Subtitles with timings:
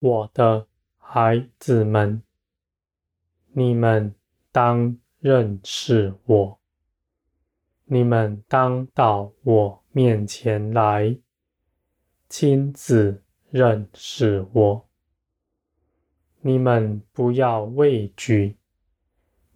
[0.00, 2.22] 我的孩子们，
[3.52, 4.14] 你们
[4.50, 6.58] 当认识我，
[7.84, 11.18] 你们当到我面前来，
[12.30, 14.88] 亲自认识我。
[16.40, 18.56] 你们不要畏惧，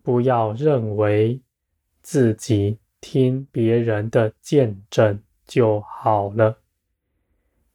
[0.02, 1.40] 不要认为
[2.02, 6.58] 自己听别人的见证就好了，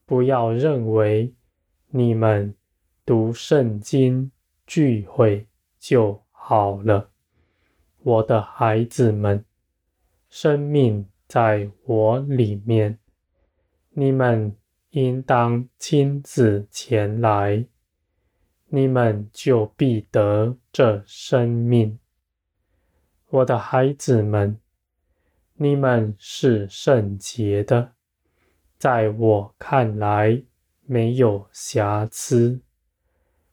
[0.06, 1.34] 不要认为
[1.88, 2.56] 你们
[3.10, 4.30] 读圣经
[4.68, 5.48] 聚会
[5.80, 7.10] 就好了。
[8.04, 9.44] 我的孩子们，
[10.30, 13.00] 生命在我里面，
[13.90, 14.56] 你们
[14.92, 17.66] 应当亲自前来。
[18.68, 21.98] 你们就必得这生命，
[23.30, 24.60] 我的孩子们，
[25.56, 27.94] 你们是圣洁的，
[28.78, 30.44] 在我看来
[30.86, 32.62] 没有瑕疵。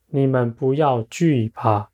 [0.07, 1.91] 你们不要惧怕，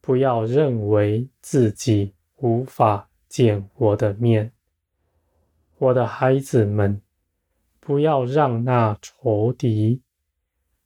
[0.00, 4.52] 不要认为自己无法见我的面，
[5.78, 7.00] 我的孩子们，
[7.80, 10.02] 不要让那仇敌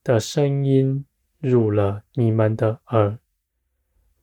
[0.02, 1.04] 的声音。
[1.40, 3.18] 入了你们的耳，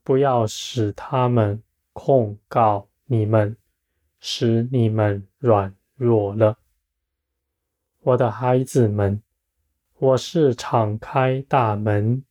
[0.01, 1.61] 不要使他们
[1.93, 3.55] 控告你们，
[4.19, 6.57] 使你们软弱了。
[7.99, 9.21] 我的孩子们，
[10.01, 12.23] 我是敞开大门，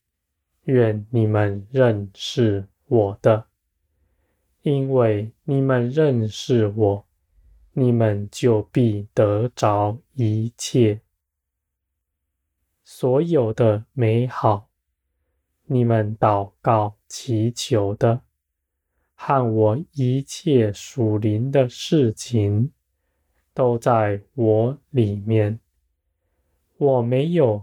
[0.64, 3.46] 愿你们认识我的，
[4.62, 7.06] 因为你们认识我，
[7.74, 11.00] 你们就必得着一切，
[12.82, 14.68] 所有的美好。
[15.66, 18.22] 你们祷告祈求的，
[19.14, 22.72] 和我一切属灵的事情，
[23.54, 25.60] 都在我里面。
[26.76, 27.62] 我没有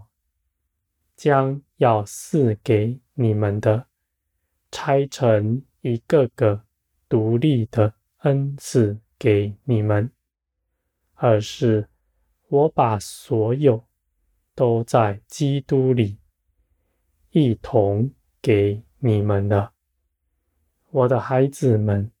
[1.18, 3.88] 将要赐给你们的，
[4.70, 6.62] 拆成一个个
[7.08, 10.12] 独立的恩赐给你们，
[11.14, 11.88] 而是
[12.46, 13.84] 我把所有
[14.54, 16.18] 都在基督里。
[17.30, 19.72] 一同给你们了，
[20.90, 22.12] 我的孩子们，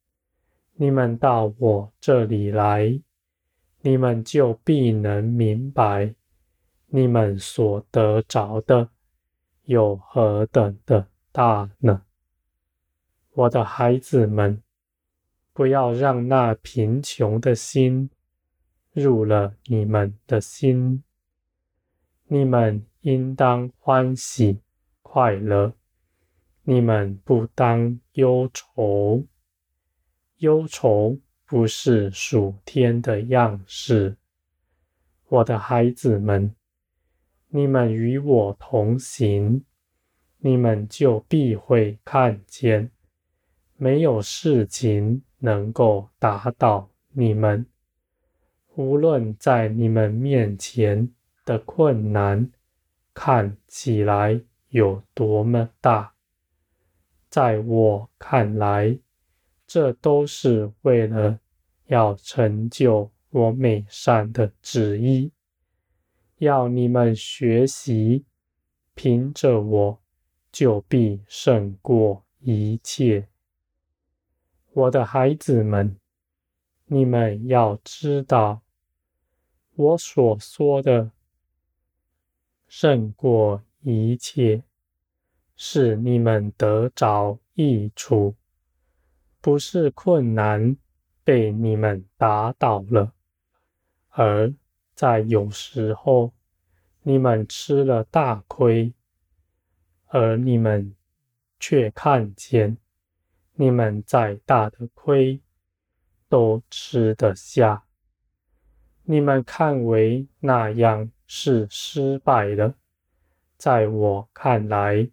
[0.74, 3.00] 你们到我这里来，
[3.82, 6.16] 你们就必能明白，
[6.88, 8.88] 你们所得着的
[9.64, 12.02] 有何等的大呢？
[13.32, 14.62] 我的孩子们，
[15.52, 18.10] 不要让那贫穷的心
[18.92, 21.04] 入了你们的心，
[22.24, 24.60] 你们应当欢喜。
[25.02, 25.72] 快乐，
[26.64, 29.24] 你们不当忧愁。
[30.36, 34.16] 忧愁不是属天的样式。
[35.28, 36.54] 我的孩子们，
[37.48, 39.64] 你们与我同行，
[40.38, 42.90] 你们就必会看见，
[43.76, 47.66] 没有事情能够打倒你们。
[48.76, 51.10] 无论在你们面前
[51.44, 52.50] 的困难
[53.12, 54.40] 看起来。
[54.70, 56.12] 有多么大，
[57.30, 58.98] 在我看来，
[59.66, 61.40] 这都是为了
[61.86, 65.32] 要成就我美善的旨意，
[66.38, 68.24] 要你们学习，
[68.94, 70.02] 凭着我
[70.50, 73.28] 就必胜过一切。
[74.72, 75.98] 我的孩子们，
[76.86, 78.62] 你们要知道，
[79.74, 81.12] 我所说的
[82.66, 83.62] 胜过。
[83.82, 84.64] 一切
[85.56, 88.34] 是你们得着益处，
[89.40, 90.76] 不是困难
[91.22, 93.14] 被你们打倒了，
[94.08, 94.52] 而
[94.98, 96.32] 在有时候
[97.02, 98.92] 你们吃了大亏，
[100.08, 100.92] 而你们
[101.60, 102.76] 却看见
[103.54, 105.40] 你们再大的亏
[106.28, 107.84] 都吃得下，
[109.04, 112.74] 你们看为那样是失败的。
[113.56, 115.08] 在我看来，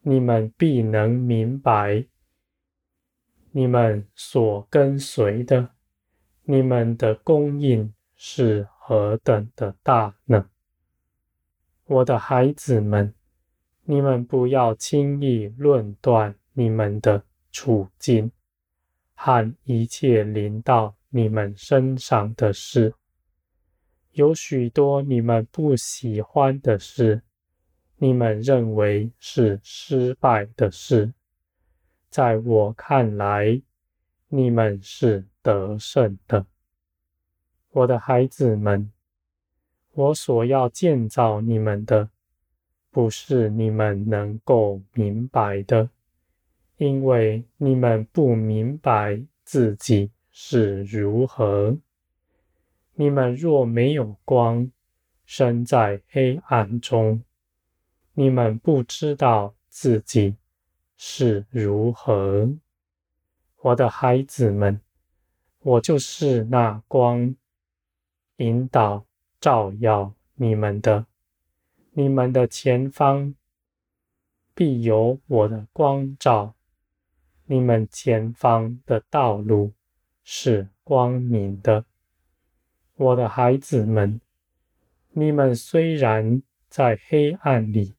[0.00, 2.04] 你们必能明白，
[3.52, 5.70] 你们所跟随的，
[6.42, 10.50] 你们的供应是何等的大呢？
[11.86, 13.14] 我的孩子们，
[13.84, 18.30] 你们不要轻易论断你们的处境
[19.14, 22.92] 和一切临到你们身上的事，
[24.10, 27.22] 有许多你们不喜欢的事。
[27.96, 31.14] 你们认为是失败的事，
[32.10, 33.62] 在我看来，
[34.28, 36.44] 你们是得胜的。
[37.72, 38.92] 我的孩子们，
[39.92, 42.10] 我所要建造你们的，
[42.90, 45.88] 不是你们能够明白的，
[46.76, 51.78] 因为你们不明白自己是如何。
[52.94, 54.70] 你们若没有光，
[55.24, 57.22] 身在黑暗中，
[58.12, 60.36] 你们不知道自己
[60.98, 62.52] 是如何。
[63.62, 64.78] 我的孩子们，
[65.60, 67.34] 我就是那光，
[68.36, 69.04] 引导、
[69.40, 71.06] 照耀你们的。
[71.92, 73.34] 你们的前方
[74.54, 76.54] 必有我的光照，
[77.46, 79.72] 你们前方的道路
[80.24, 81.84] 是光明的，
[82.96, 84.20] 我的孩子们，
[85.10, 87.94] 你们虽然在黑暗里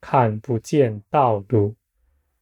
[0.00, 1.74] 看不见道路，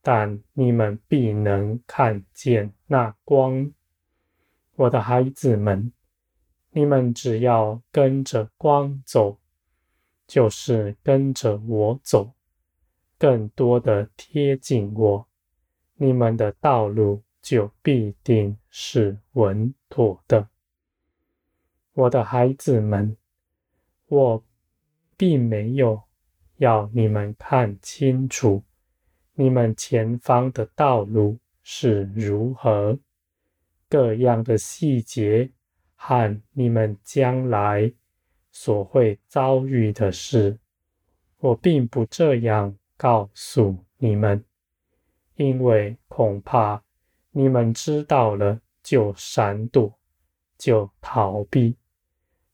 [0.03, 3.73] 但你们必能看见那光。
[4.77, 5.93] 我的孩子们，
[6.75, 9.39] 你们只要跟着光走。
[10.27, 12.33] 就是跟着我走，
[13.19, 15.29] 更多的贴近我，
[15.97, 20.49] 你们的道路就必定是稳妥的。
[21.93, 23.15] 我的孩子们，
[24.07, 24.43] 我
[25.15, 26.03] 并没有
[26.57, 28.65] 要你们看清楚
[29.35, 32.99] 你们前方的道路是如何，
[33.91, 35.51] 各样的细节
[36.07, 37.93] 和你们将来。
[38.57, 40.57] 所会遭遇的事，
[41.39, 44.45] 我并不这样告诉你们，
[45.35, 46.81] 因为恐怕
[47.33, 49.99] 你们知道了就闪躲，
[50.57, 51.77] 就逃避，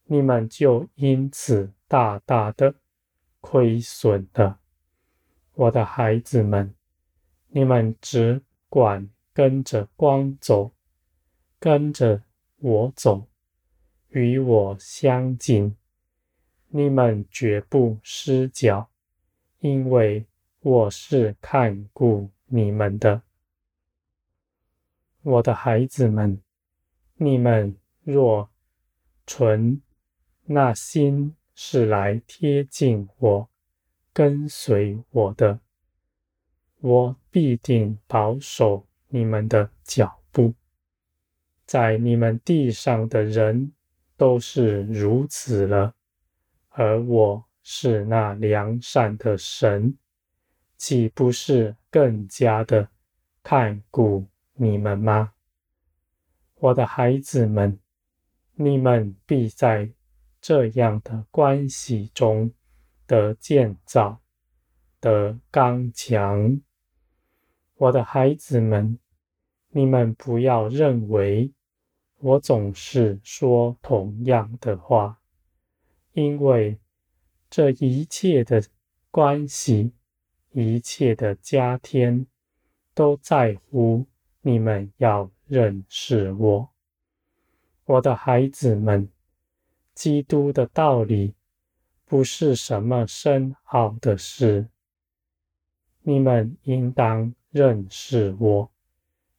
[0.05, 2.75] 你们就因此大大的
[3.43, 4.59] 亏损了。
[5.53, 6.75] 我的孩子们，
[7.49, 10.73] 你们只管跟着光走，
[11.59, 12.23] 跟着
[12.57, 13.29] 我走，
[14.11, 15.77] 与我相近。
[16.69, 18.89] 你们绝不失脚，
[19.59, 20.25] 因为
[20.61, 23.23] 我是看顾你们的，
[25.23, 26.41] 我的孩子们。
[27.17, 28.49] 你们若
[29.27, 29.83] 存
[30.45, 33.49] 那心是来贴近我、
[34.13, 35.61] 跟随我的，
[36.79, 40.55] 我必定保守你们的脚步。
[41.67, 43.73] 在你们地上的人
[44.21, 45.95] 都是如此了。
[46.69, 49.97] 而我是那良善的神，
[50.77, 52.87] 岂不是更加的
[53.43, 55.33] 看顾你们吗？
[56.57, 57.79] 我的孩子们，
[58.57, 59.91] 你们必在
[60.39, 62.53] 这样的关系中
[63.07, 64.21] 得建造，
[65.01, 66.61] 得刚强。
[67.77, 68.99] 我的孩子们，
[69.71, 71.51] 你们不要认为
[72.21, 75.19] 我总是说同样的话。
[76.13, 76.79] 因为
[77.49, 78.63] 这一切的
[79.11, 79.93] 关系，
[80.53, 82.27] 一切的加添，
[82.95, 84.07] 都在乎
[84.43, 86.69] 你们要认识我，
[87.85, 89.09] 我的孩子们。
[89.93, 91.35] 基督的道理
[92.07, 94.67] 不是什么深奥的事，
[96.03, 98.71] 你们应当认识我，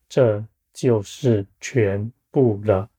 [0.08, 2.91] 这就是全不了。